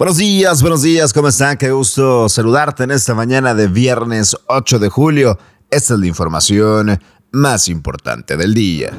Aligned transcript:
Buenos 0.00 0.16
días, 0.16 0.62
buenos 0.62 0.80
días, 0.80 1.12
¿cómo 1.12 1.28
están? 1.28 1.58
Qué 1.58 1.72
gusto 1.72 2.26
saludarte 2.30 2.84
en 2.84 2.90
esta 2.90 3.14
mañana 3.14 3.52
de 3.52 3.68
viernes 3.68 4.34
8 4.46 4.78
de 4.78 4.88
julio. 4.88 5.38
Esta 5.70 5.92
es 5.92 6.00
la 6.00 6.06
información 6.06 6.98
más 7.32 7.68
importante 7.68 8.38
del 8.38 8.54
día. 8.54 8.92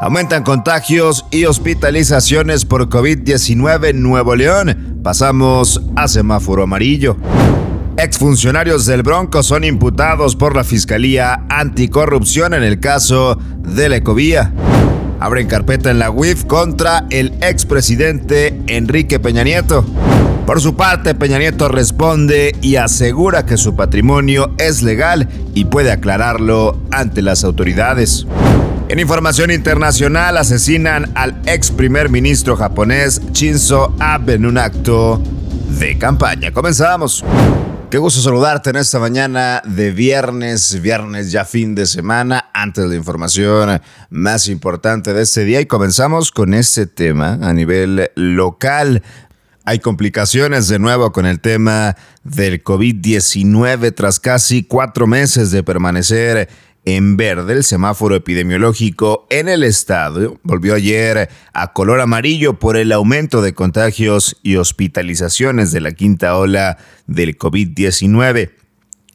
Aumentan 0.00 0.42
contagios 0.42 1.26
y 1.30 1.44
hospitalizaciones 1.44 2.64
por 2.64 2.88
COVID-19 2.88 3.90
en 3.90 4.02
Nuevo 4.02 4.34
León. 4.34 5.00
Pasamos 5.04 5.82
a 5.96 6.08
semáforo 6.08 6.62
amarillo. 6.62 7.18
Exfuncionarios 7.98 8.86
del 8.86 9.02
Bronco 9.02 9.42
son 9.42 9.64
imputados 9.64 10.34
por 10.34 10.56
la 10.56 10.64
Fiscalía 10.64 11.44
Anticorrupción 11.50 12.54
en 12.54 12.62
el 12.62 12.80
caso 12.80 13.38
de 13.58 13.90
la 13.90 13.96
Ecovía. 13.96 14.50
Abren 15.24 15.46
carpeta 15.46 15.90
en 15.90 15.98
la 15.98 16.10
UIF 16.10 16.44
contra 16.44 17.06
el 17.08 17.32
expresidente 17.40 18.60
Enrique 18.66 19.18
Peña 19.18 19.42
Nieto. 19.42 19.82
Por 20.44 20.60
su 20.60 20.76
parte, 20.76 21.14
Peña 21.14 21.38
Nieto 21.38 21.68
responde 21.68 22.54
y 22.60 22.76
asegura 22.76 23.46
que 23.46 23.56
su 23.56 23.74
patrimonio 23.74 24.52
es 24.58 24.82
legal 24.82 25.30
y 25.54 25.64
puede 25.64 25.92
aclararlo 25.92 26.78
ante 26.90 27.22
las 27.22 27.42
autoridades. 27.42 28.26
En 28.90 28.98
información 28.98 29.50
internacional, 29.50 30.36
asesinan 30.36 31.10
al 31.14 31.40
ex 31.46 31.70
primer 31.70 32.10
ministro 32.10 32.54
japonés 32.54 33.22
Shinzo 33.32 33.96
Abe 34.00 34.34
en 34.34 34.44
un 34.44 34.58
acto 34.58 35.22
de 35.78 35.96
campaña. 35.96 36.52
Comenzamos. 36.52 37.24
Qué 37.94 37.98
gusto 37.98 38.20
saludarte 38.20 38.70
en 38.70 38.76
esta 38.76 38.98
mañana 38.98 39.62
de 39.64 39.92
viernes, 39.92 40.80
viernes 40.82 41.30
ya 41.30 41.44
fin 41.44 41.76
de 41.76 41.86
semana, 41.86 42.50
antes 42.52 42.82
de 42.82 42.90
la 42.90 42.96
información 42.96 43.80
más 44.10 44.48
importante 44.48 45.12
de 45.12 45.22
este 45.22 45.44
día 45.44 45.60
y 45.60 45.66
comenzamos 45.66 46.32
con 46.32 46.54
este 46.54 46.88
tema 46.88 47.38
a 47.40 47.52
nivel 47.52 48.10
local. 48.16 49.04
Hay 49.64 49.78
complicaciones 49.78 50.66
de 50.66 50.80
nuevo 50.80 51.12
con 51.12 51.24
el 51.24 51.38
tema 51.38 51.94
del 52.24 52.64
COVID-19 52.64 53.94
tras 53.94 54.18
casi 54.18 54.64
cuatro 54.64 55.06
meses 55.06 55.52
de 55.52 55.62
permanecer 55.62 56.48
en 56.84 57.16
verde 57.16 57.54
el 57.54 57.64
semáforo 57.64 58.14
epidemiológico 58.14 59.26
en 59.30 59.48
el 59.48 59.62
estado. 59.62 60.38
Volvió 60.42 60.74
ayer 60.74 61.28
a 61.52 61.72
color 61.72 62.00
amarillo 62.00 62.58
por 62.58 62.76
el 62.76 62.92
aumento 62.92 63.42
de 63.42 63.54
contagios 63.54 64.36
y 64.42 64.56
hospitalizaciones 64.56 65.72
de 65.72 65.80
la 65.80 65.92
quinta 65.92 66.36
ola 66.36 66.78
del 67.06 67.38
COVID-19. 67.38 68.50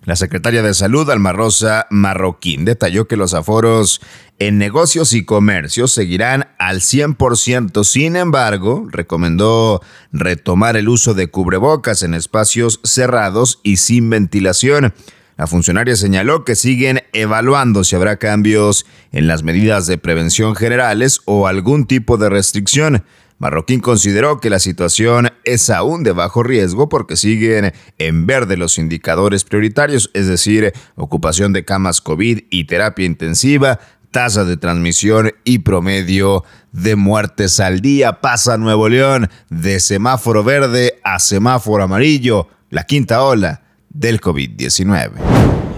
La 0.06 0.16
secretaria 0.16 0.64
de 0.64 0.74
Salud, 0.74 1.10
Alma 1.10 1.34
Rosa 1.34 1.86
Marroquín, 1.90 2.64
detalló 2.64 3.08
que 3.08 3.18
los 3.18 3.34
aforos 3.34 4.02
en 4.40 4.58
negocios 4.58 5.14
y 5.14 5.26
comercios 5.26 5.92
seguirán 5.92 6.48
al 6.58 6.80
100%. 6.80 7.84
Sin 7.84 8.16
embargo, 8.16 8.88
recomendó 8.90 9.82
retomar 10.14 10.78
el 10.78 10.88
uso 10.88 11.14
de 11.14 11.28
cubrebocas 11.28 12.02
en 12.02 12.14
espacios 12.14 12.80
cerrados 12.84 13.60
y 13.62 13.78
sin 13.78 14.10
ventilación. 14.10 14.94
La 15.40 15.48
funcionaria 15.48 15.96
señaló 15.96 16.44
que 16.44 16.54
siguen 16.54 17.00
evaluando 17.14 17.86
si 17.86 17.96
habrá 17.96 18.18
cambios 18.18 18.86
en 19.14 19.26
las 19.28 19.42
medidas 19.42 19.88
de 19.88 19.98
prevención 19.98 20.54
generales 20.54 21.22
o 21.24 21.48
algún 21.48 21.88
tipo 21.88 22.18
de 22.18 22.28
restricción. 22.28 23.06
Marroquín 23.38 23.80
consideró 23.80 24.42
que 24.42 24.50
la 24.50 24.60
situación 24.60 25.30
es 25.46 25.70
aún 25.70 26.04
de 26.04 26.12
bajo 26.12 26.44
riesgo 26.44 26.90
porque 26.90 27.16
siguen 27.16 27.72
en 28.00 28.26
verde 28.26 28.58
los 28.58 28.78
indicadores 28.78 29.46
prioritarios, 29.46 30.12
es 30.14 30.28
decir, 30.28 30.74
ocupación 30.96 31.54
de 31.54 31.64
camas 31.64 32.02
COVID 32.02 32.42
y 32.50 32.66
terapia 32.66 33.06
intensiva, 33.06 33.80
tasa 34.12 34.44
de 34.44 34.58
transmisión 34.58 35.32
y 35.46 35.60
promedio 35.60 36.44
de 36.74 36.98
muertes 36.98 37.62
al 37.62 37.80
día. 37.80 38.20
Pasa 38.20 38.58
Nuevo 38.58 38.90
León 38.90 39.30
de 39.50 39.80
semáforo 39.80 40.44
verde 40.44 41.00
a 41.06 41.18
semáforo 41.18 41.86
amarillo, 41.86 42.50
la 42.70 42.84
quinta 42.84 43.24
ola 43.24 43.69
del 43.90 44.22
COVID-19. 44.22 45.12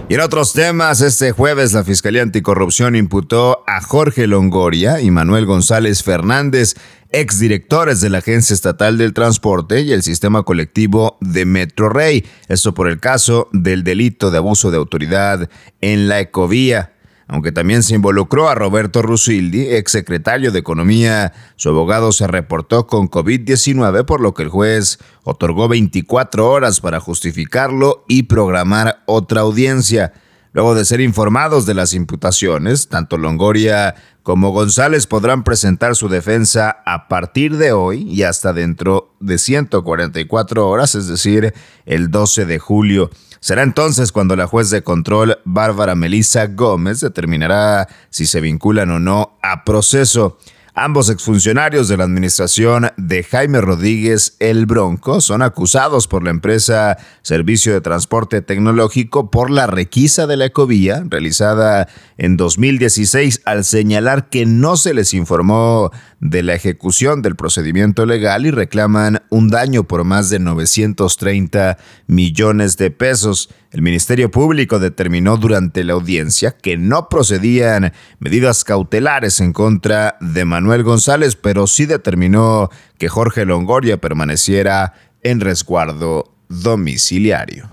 Y 0.08 0.14
en 0.14 0.20
otros 0.20 0.52
temas, 0.52 1.00
este 1.00 1.32
jueves 1.32 1.72
la 1.72 1.84
Fiscalía 1.84 2.22
Anticorrupción 2.22 2.96
imputó 2.96 3.64
a 3.66 3.80
Jorge 3.80 4.26
Longoria 4.26 5.00
y 5.00 5.10
Manuel 5.10 5.46
González 5.46 6.02
Fernández, 6.02 6.74
exdirectores 7.10 8.00
de 8.00 8.10
la 8.10 8.18
Agencia 8.18 8.52
Estatal 8.52 8.98
del 8.98 9.14
Transporte 9.14 9.80
y 9.80 9.92
el 9.92 10.02
Sistema 10.02 10.42
Colectivo 10.42 11.16
de 11.20 11.46
Metro 11.46 11.88
Rey, 11.88 12.26
esto 12.48 12.74
por 12.74 12.88
el 12.88 13.00
caso 13.00 13.48
del 13.52 13.84
delito 13.84 14.30
de 14.30 14.38
abuso 14.38 14.70
de 14.70 14.76
autoridad 14.76 15.48
en 15.80 16.08
la 16.08 16.20
ecovía 16.20 16.92
aunque 17.32 17.50
también 17.50 17.82
se 17.82 17.94
involucró 17.94 18.50
a 18.50 18.54
Roberto 18.54 19.00
Rusildi, 19.00 19.62
exsecretario 19.74 20.52
de 20.52 20.58
Economía. 20.58 21.32
Su 21.56 21.70
abogado 21.70 22.12
se 22.12 22.26
reportó 22.26 22.86
con 22.86 23.08
COVID-19, 23.08 24.04
por 24.04 24.20
lo 24.20 24.34
que 24.34 24.42
el 24.42 24.50
juez 24.50 24.98
otorgó 25.24 25.66
24 25.66 26.46
horas 26.46 26.82
para 26.82 27.00
justificarlo 27.00 28.04
y 28.06 28.24
programar 28.24 29.02
otra 29.06 29.40
audiencia. 29.40 30.12
Luego 30.52 30.74
de 30.74 30.84
ser 30.84 31.00
informados 31.00 31.64
de 31.64 31.72
las 31.72 31.94
imputaciones, 31.94 32.88
tanto 32.88 33.16
Longoria 33.16 33.94
como 34.22 34.50
González 34.50 35.06
podrán 35.06 35.42
presentar 35.42 35.96
su 35.96 36.10
defensa 36.10 36.82
a 36.84 37.08
partir 37.08 37.56
de 37.56 37.72
hoy 37.72 38.02
y 38.02 38.24
hasta 38.24 38.52
dentro 38.52 39.14
de 39.20 39.38
144 39.38 40.68
horas, 40.68 40.94
es 40.94 41.06
decir, 41.06 41.54
el 41.86 42.10
12 42.10 42.44
de 42.44 42.58
julio. 42.58 43.10
Será 43.42 43.64
entonces 43.64 44.12
cuando 44.12 44.36
la 44.36 44.46
juez 44.46 44.70
de 44.70 44.84
control 44.84 45.40
Bárbara 45.44 45.96
Melissa 45.96 46.46
Gómez 46.46 47.00
determinará 47.00 47.88
si 48.08 48.24
se 48.24 48.40
vinculan 48.40 48.88
o 48.92 49.00
no 49.00 49.36
a 49.42 49.64
proceso. 49.64 50.38
Ambos 50.74 51.10
exfuncionarios 51.10 51.88
de 51.88 51.98
la 51.98 52.04
administración 52.04 52.92
de 52.96 53.24
Jaime 53.24 53.60
Rodríguez 53.60 54.36
El 54.38 54.64
Bronco 54.64 55.20
son 55.20 55.42
acusados 55.42 56.08
por 56.08 56.24
la 56.24 56.30
empresa 56.30 56.96
Servicio 57.20 57.74
de 57.74 57.82
Transporte 57.82 58.40
Tecnológico 58.40 59.30
por 59.30 59.50
la 59.50 59.66
requisa 59.66 60.26
de 60.26 60.38
la 60.38 60.46
ecovía 60.46 61.04
realizada 61.06 61.88
en 62.16 62.38
2016 62.38 63.42
al 63.44 63.64
señalar 63.64 64.30
que 64.30 64.46
no 64.46 64.78
se 64.78 64.94
les 64.94 65.12
informó 65.12 65.90
de 66.20 66.42
la 66.42 66.54
ejecución 66.54 67.20
del 67.20 67.36
procedimiento 67.36 68.06
legal 68.06 68.46
y 68.46 68.50
reclaman 68.50 69.22
un 69.28 69.50
daño 69.50 69.84
por 69.84 70.04
más 70.04 70.30
de 70.30 70.38
930 70.38 71.76
millones 72.06 72.78
de 72.78 72.90
pesos. 72.90 73.50
El 73.72 73.80
Ministerio 73.80 74.30
Público 74.30 74.78
determinó 74.78 75.38
durante 75.38 75.82
la 75.82 75.94
audiencia 75.94 76.50
que 76.50 76.76
no 76.76 77.08
procedían 77.08 77.94
medidas 78.18 78.64
cautelares 78.64 79.40
en 79.40 79.54
contra 79.54 80.18
de 80.20 80.44
Manuel 80.44 80.82
González, 80.82 81.36
pero 81.36 81.66
sí 81.66 81.86
determinó 81.86 82.68
que 82.98 83.08
Jorge 83.08 83.46
Longoria 83.46 83.98
permaneciera 83.98 84.92
en 85.22 85.40
resguardo 85.40 86.34
domiciliario. 86.50 87.70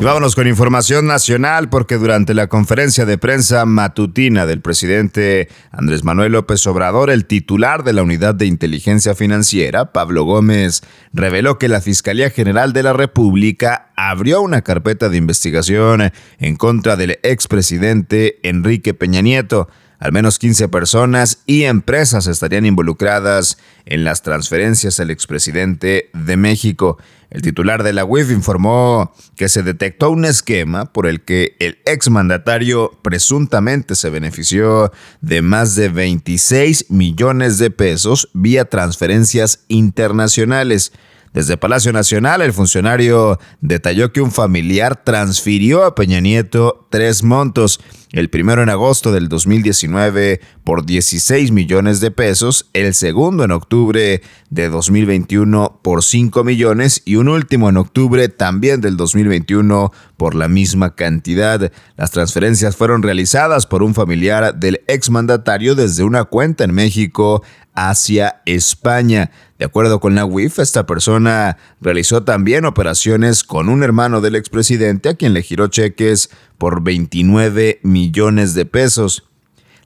Y 0.00 0.04
vámonos 0.04 0.34
con 0.34 0.48
información 0.48 1.06
nacional 1.06 1.68
porque 1.68 1.96
durante 1.96 2.34
la 2.34 2.48
conferencia 2.48 3.06
de 3.06 3.16
prensa 3.16 3.64
matutina 3.64 4.44
del 4.44 4.60
presidente 4.60 5.48
Andrés 5.70 6.04
Manuel 6.04 6.32
López 6.32 6.66
Obrador, 6.66 7.10
el 7.10 7.26
titular 7.26 7.84
de 7.84 7.92
la 7.92 8.02
Unidad 8.02 8.34
de 8.34 8.46
Inteligencia 8.46 9.14
Financiera, 9.14 9.92
Pablo 9.92 10.24
Gómez, 10.24 10.82
reveló 11.12 11.58
que 11.58 11.68
la 11.68 11.80
Fiscalía 11.80 12.28
General 12.30 12.72
de 12.72 12.82
la 12.82 12.92
República 12.92 13.92
abrió 13.96 14.42
una 14.42 14.62
carpeta 14.62 15.08
de 15.08 15.16
investigación 15.16 16.10
en 16.38 16.56
contra 16.56 16.96
del 16.96 17.18
expresidente 17.22 18.40
Enrique 18.42 18.94
Peña 18.94 19.22
Nieto. 19.22 19.68
Al 20.04 20.12
menos 20.12 20.38
15 20.38 20.68
personas 20.68 21.38
y 21.46 21.62
empresas 21.62 22.26
estarían 22.26 22.66
involucradas 22.66 23.56
en 23.86 24.04
las 24.04 24.20
transferencias 24.20 25.00
al 25.00 25.10
expresidente 25.10 26.10
de 26.12 26.36
México. 26.36 26.98
El 27.30 27.40
titular 27.40 27.82
de 27.82 27.94
la 27.94 28.04
UIF 28.04 28.30
informó 28.30 29.14
que 29.34 29.48
se 29.48 29.62
detectó 29.62 30.10
un 30.10 30.26
esquema 30.26 30.92
por 30.92 31.06
el 31.06 31.22
que 31.22 31.56
el 31.58 31.78
exmandatario 31.86 32.92
presuntamente 33.00 33.94
se 33.94 34.10
benefició 34.10 34.92
de 35.22 35.40
más 35.40 35.74
de 35.74 35.88
26 35.88 36.90
millones 36.90 37.56
de 37.56 37.70
pesos 37.70 38.28
vía 38.34 38.66
transferencias 38.66 39.64
internacionales. 39.68 40.92
Desde 41.34 41.56
Palacio 41.56 41.92
Nacional, 41.92 42.42
el 42.42 42.52
funcionario 42.52 43.40
detalló 43.60 44.12
que 44.12 44.20
un 44.20 44.30
familiar 44.30 45.02
transfirió 45.02 45.84
a 45.84 45.96
Peña 45.96 46.20
Nieto 46.20 46.86
tres 46.90 47.24
montos 47.24 47.80
el 48.12 48.30
primero 48.30 48.62
en 48.62 48.68
agosto 48.68 49.10
del 49.10 49.28
2019 49.28 50.40
por 50.62 50.86
16 50.86 51.50
millones 51.50 51.98
de 51.98 52.12
pesos, 52.12 52.70
el 52.72 52.94
segundo 52.94 53.42
en 53.42 53.50
octubre 53.50 54.22
de 54.50 54.68
2021 54.68 55.80
por 55.82 56.04
5 56.04 56.44
millones 56.44 57.02
y 57.04 57.16
un 57.16 57.28
último 57.28 57.68
en 57.68 57.78
octubre 57.78 58.28
también 58.28 58.80
del 58.80 58.96
2021 58.96 59.90
por 60.16 60.36
la 60.36 60.46
misma 60.46 60.94
cantidad. 60.94 61.72
Las 61.96 62.12
transferencias 62.12 62.76
fueron 62.76 63.02
realizadas 63.02 63.66
por 63.66 63.82
un 63.82 63.94
familiar 63.94 64.54
del 64.54 64.82
exmandatario 64.86 65.74
desde 65.74 66.04
una 66.04 66.22
cuenta 66.22 66.62
en 66.62 66.72
México 66.72 67.42
hacia 67.74 68.42
España. 68.46 69.30
De 69.58 69.64
acuerdo 69.64 70.00
con 70.00 70.14
la 70.14 70.24
UIF, 70.24 70.58
esta 70.60 70.86
persona 70.86 71.58
realizó 71.80 72.22
también 72.22 72.64
operaciones 72.64 73.44
con 73.44 73.68
un 73.68 73.82
hermano 73.82 74.20
del 74.20 74.36
expresidente 74.36 75.08
a 75.08 75.14
quien 75.14 75.34
le 75.34 75.42
giró 75.42 75.66
cheques 75.68 76.30
por 76.58 76.82
29 76.82 77.80
millones 77.82 78.54
de 78.54 78.64
pesos. 78.64 79.24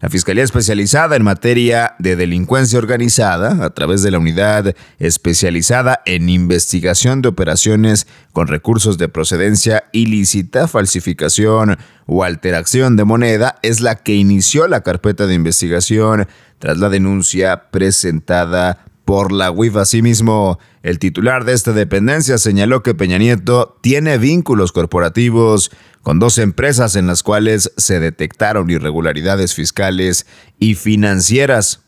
La 0.00 0.08
Fiscalía 0.08 0.44
Especializada 0.44 1.16
en 1.16 1.24
materia 1.24 1.96
de 1.98 2.14
delincuencia 2.14 2.78
organizada, 2.78 3.64
a 3.64 3.70
través 3.70 4.00
de 4.04 4.12
la 4.12 4.20
Unidad 4.20 4.76
Especializada 5.00 6.02
en 6.06 6.28
Investigación 6.28 7.20
de 7.20 7.28
Operaciones 7.28 8.06
con 8.32 8.46
recursos 8.46 8.96
de 8.96 9.08
procedencia 9.08 9.84
ilícita, 9.90 10.68
falsificación 10.68 11.78
o 12.06 12.22
alteración 12.22 12.94
de 12.94 13.04
moneda, 13.04 13.56
es 13.62 13.80
la 13.80 13.96
que 13.96 14.14
inició 14.14 14.68
la 14.68 14.82
carpeta 14.82 15.26
de 15.26 15.34
investigación 15.34 16.28
tras 16.60 16.78
la 16.78 16.90
denuncia 16.90 17.70
presentada 17.72 18.84
por 19.08 19.32
la 19.32 19.50
UIF. 19.50 19.76
Asimismo, 19.76 20.58
el 20.82 20.98
titular 20.98 21.46
de 21.46 21.54
esta 21.54 21.72
dependencia 21.72 22.36
señaló 22.36 22.82
que 22.82 22.94
Peña 22.94 23.16
Nieto 23.16 23.78
tiene 23.80 24.18
vínculos 24.18 24.70
corporativos 24.70 25.70
con 26.02 26.18
dos 26.18 26.36
empresas 26.36 26.94
en 26.94 27.06
las 27.06 27.22
cuales 27.22 27.72
se 27.78 28.00
detectaron 28.00 28.68
irregularidades 28.68 29.54
fiscales 29.54 30.26
y 30.58 30.74
financieras. 30.74 31.80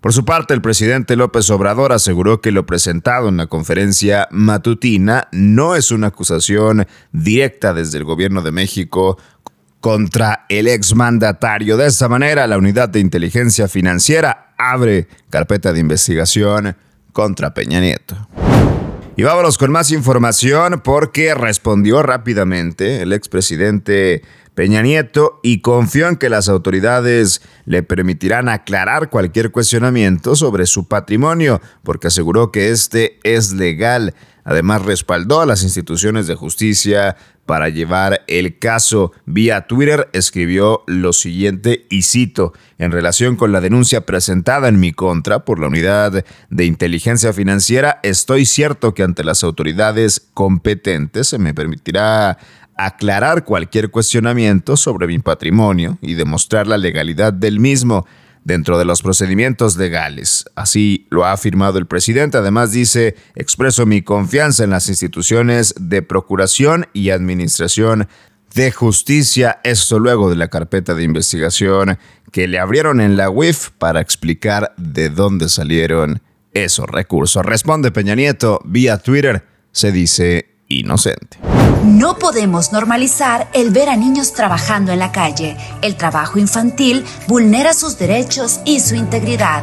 Por 0.00 0.12
su 0.12 0.24
parte, 0.24 0.52
el 0.52 0.62
presidente 0.62 1.14
López 1.14 1.48
Obrador 1.50 1.92
aseguró 1.92 2.40
que 2.40 2.50
lo 2.50 2.66
presentado 2.66 3.28
en 3.28 3.36
la 3.36 3.46
conferencia 3.46 4.26
matutina 4.32 5.28
no 5.30 5.76
es 5.76 5.92
una 5.92 6.08
acusación 6.08 6.88
directa 7.12 7.72
desde 7.72 7.98
el 7.98 8.04
gobierno 8.04 8.42
de 8.42 8.50
México 8.50 9.16
contra 9.78 10.44
el 10.48 10.66
exmandatario. 10.66 11.76
De 11.76 11.86
esta 11.86 12.08
manera, 12.08 12.48
la 12.48 12.58
unidad 12.58 12.88
de 12.88 12.98
inteligencia 12.98 13.68
financiera 13.68 14.43
abre 14.58 15.08
carpeta 15.30 15.72
de 15.72 15.80
investigación 15.80 16.76
contra 17.12 17.54
Peña 17.54 17.80
Nieto. 17.80 18.16
Y 19.16 19.22
vámonos 19.22 19.58
con 19.58 19.70
más 19.70 19.92
información 19.92 20.80
porque 20.82 21.34
respondió 21.34 22.02
rápidamente 22.02 23.00
el 23.02 23.12
expresidente 23.12 24.22
Peña 24.54 24.82
Nieto 24.82 25.40
y 25.42 25.60
confió 25.60 26.08
en 26.08 26.16
que 26.16 26.28
las 26.28 26.48
autoridades 26.48 27.40
le 27.64 27.82
permitirán 27.82 28.48
aclarar 28.48 29.10
cualquier 29.10 29.52
cuestionamiento 29.52 30.34
sobre 30.34 30.66
su 30.66 30.88
patrimonio, 30.88 31.60
porque 31.82 32.08
aseguró 32.08 32.50
que 32.50 32.70
este 32.70 33.18
es 33.22 33.52
legal. 33.52 34.14
Además, 34.44 34.82
respaldó 34.82 35.40
a 35.40 35.46
las 35.46 35.62
instituciones 35.62 36.26
de 36.26 36.34
justicia 36.34 37.16
para 37.46 37.68
llevar 37.68 38.22
el 38.26 38.58
caso. 38.58 39.12
Vía 39.26 39.66
Twitter 39.66 40.08
escribió 40.12 40.82
lo 40.86 41.12
siguiente 41.12 41.86
y 41.90 42.02
cito, 42.02 42.52
en 42.78 42.92
relación 42.92 43.36
con 43.36 43.52
la 43.52 43.60
denuncia 43.60 44.02
presentada 44.02 44.68
en 44.68 44.80
mi 44.80 44.92
contra 44.92 45.44
por 45.44 45.58
la 45.58 45.68
Unidad 45.68 46.24
de 46.50 46.64
Inteligencia 46.64 47.32
Financiera, 47.32 48.00
estoy 48.02 48.46
cierto 48.46 48.94
que 48.94 49.02
ante 49.02 49.24
las 49.24 49.44
autoridades 49.44 50.28
competentes 50.34 51.28
se 51.28 51.38
me 51.38 51.54
permitirá 51.54 52.38
aclarar 52.76 53.44
cualquier 53.44 53.90
cuestionamiento 53.90 54.76
sobre 54.76 55.06
mi 55.06 55.18
patrimonio 55.18 55.98
y 56.00 56.14
demostrar 56.14 56.66
la 56.66 56.78
legalidad 56.78 57.32
del 57.32 57.60
mismo 57.60 58.06
dentro 58.44 58.78
de 58.78 58.84
los 58.84 59.02
procedimientos 59.02 59.76
legales. 59.76 60.44
Así 60.54 61.06
lo 61.10 61.24
ha 61.24 61.32
afirmado 61.32 61.78
el 61.78 61.86
presidente. 61.86 62.38
Además 62.38 62.72
dice, 62.72 63.16
expreso 63.34 63.86
mi 63.86 64.02
confianza 64.02 64.64
en 64.64 64.70
las 64.70 64.88
instituciones 64.88 65.74
de 65.80 66.02
procuración 66.02 66.86
y 66.92 67.10
administración 67.10 68.08
de 68.54 68.70
justicia, 68.70 69.60
esto 69.64 69.98
luego 69.98 70.30
de 70.30 70.36
la 70.36 70.48
carpeta 70.48 70.94
de 70.94 71.02
investigación 71.02 71.98
que 72.30 72.46
le 72.46 72.60
abrieron 72.60 73.00
en 73.00 73.16
la 73.16 73.28
UIF 73.28 73.70
para 73.78 74.00
explicar 74.00 74.74
de 74.76 75.10
dónde 75.10 75.48
salieron 75.48 76.22
esos 76.52 76.86
recursos. 76.86 77.44
Responde 77.44 77.90
Peña 77.90 78.14
Nieto 78.14 78.60
vía 78.64 78.98
Twitter, 78.98 79.44
se 79.72 79.90
dice 79.90 80.54
inocente. 80.68 81.38
No 81.84 82.18
podemos 82.18 82.72
normalizar 82.72 83.48
el 83.52 83.68
ver 83.68 83.90
a 83.90 83.96
niños 83.96 84.32
trabajando 84.32 84.92
en 84.92 84.98
la 84.98 85.12
calle. 85.12 85.54
El 85.82 85.96
trabajo 85.96 86.38
infantil 86.38 87.04
vulnera 87.28 87.74
sus 87.74 87.98
derechos 87.98 88.60
y 88.64 88.80
su 88.80 88.94
integridad. 88.94 89.62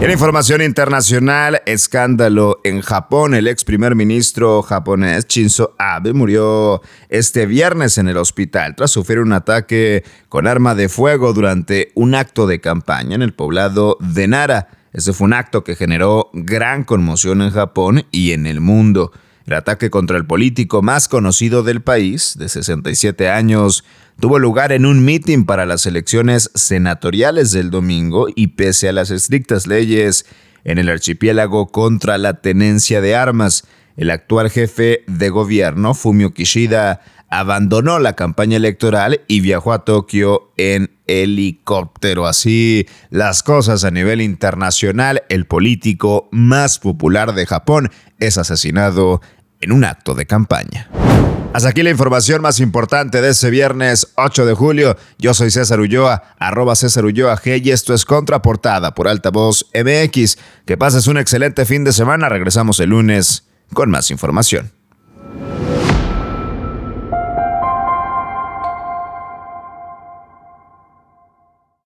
En 0.00 0.10
información 0.10 0.60
internacional, 0.60 1.62
escándalo 1.64 2.60
en 2.62 2.82
Japón. 2.82 3.34
El 3.34 3.48
ex 3.48 3.64
primer 3.64 3.94
ministro 3.94 4.62
japonés 4.62 5.26
Shinzo 5.26 5.74
Abe 5.78 6.12
murió 6.12 6.82
este 7.08 7.46
viernes 7.46 7.96
en 7.96 8.08
el 8.08 8.18
hospital 8.18 8.76
tras 8.76 8.90
sufrir 8.90 9.20
un 9.20 9.32
ataque 9.32 10.04
con 10.28 10.46
arma 10.46 10.74
de 10.74 10.88
fuego 10.90 11.32
durante 11.32 11.90
un 11.94 12.14
acto 12.14 12.46
de 12.46 12.60
campaña 12.60 13.14
en 13.14 13.22
el 13.22 13.32
poblado 13.32 13.96
de 14.00 14.28
Nara. 14.28 14.68
Ese 14.92 15.12
fue 15.12 15.26
un 15.26 15.32
acto 15.32 15.64
que 15.64 15.74
generó 15.74 16.28
gran 16.34 16.84
conmoción 16.84 17.40
en 17.40 17.50
Japón 17.50 18.04
y 18.10 18.32
en 18.32 18.46
el 18.46 18.60
mundo. 18.60 19.10
El 19.46 19.54
ataque 19.54 19.90
contra 19.90 20.16
el 20.16 20.26
político 20.26 20.80
más 20.82 21.08
conocido 21.08 21.62
del 21.62 21.82
país, 21.82 22.36
de 22.38 22.48
67 22.48 23.28
años, 23.28 23.84
tuvo 24.20 24.38
lugar 24.38 24.72
en 24.72 24.86
un 24.86 25.04
mitin 25.04 25.44
para 25.44 25.66
las 25.66 25.86
elecciones 25.86 26.50
senatoriales 26.54 27.50
del 27.52 27.70
domingo 27.70 28.26
y 28.34 28.48
pese 28.48 28.88
a 28.88 28.92
las 28.92 29.10
estrictas 29.10 29.66
leyes 29.66 30.26
en 30.64 30.78
el 30.78 30.88
archipiélago 30.88 31.68
contra 31.68 32.18
la 32.18 32.40
tenencia 32.40 33.00
de 33.00 33.14
armas, 33.14 33.64
el 33.96 34.10
actual 34.10 34.50
jefe 34.50 35.04
de 35.06 35.30
gobierno, 35.30 35.94
Fumio 35.94 36.32
Kishida, 36.32 37.00
abandonó 37.28 37.98
la 37.98 38.14
campaña 38.14 38.56
electoral 38.56 39.20
y 39.26 39.40
viajó 39.40 39.72
a 39.72 39.84
Tokio 39.84 40.52
en 40.56 40.90
helicóptero. 41.06 42.26
Así 42.26 42.86
las 43.10 43.42
cosas 43.42 43.84
a 43.84 43.90
nivel 43.90 44.20
internacional, 44.20 45.22
el 45.28 45.46
político 45.46 46.28
más 46.30 46.78
popular 46.78 47.34
de 47.34 47.46
Japón 47.46 47.90
es 48.18 48.38
asesinado 48.38 49.20
en 49.60 49.72
un 49.72 49.84
acto 49.84 50.14
de 50.14 50.26
campaña. 50.26 50.88
Hasta 51.54 51.68
aquí 51.68 51.84
la 51.84 51.90
información 51.90 52.42
más 52.42 52.58
importante 52.58 53.22
de 53.22 53.30
ese 53.30 53.48
viernes 53.48 54.08
8 54.16 54.44
de 54.44 54.54
julio. 54.54 54.96
Yo 55.20 55.34
soy 55.34 55.52
César 55.52 55.78
Ulloa, 55.78 56.34
arroba 56.36 56.74
César 56.74 57.04
Ulloa 57.04 57.40
G 57.40 57.64
y 57.64 57.70
esto 57.70 57.94
es 57.94 58.04
Contraportada 58.04 58.92
por 58.92 59.06
Altavoz 59.06 59.64
MX. 59.72 60.36
Que 60.66 60.76
pases 60.76 61.06
un 61.06 61.16
excelente 61.16 61.64
fin 61.64 61.84
de 61.84 61.92
semana. 61.92 62.28
Regresamos 62.28 62.80
el 62.80 62.90
lunes 62.90 63.44
con 63.72 63.88
más 63.88 64.10
información. 64.10 64.73